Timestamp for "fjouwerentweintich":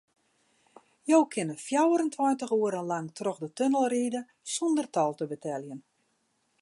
1.65-2.55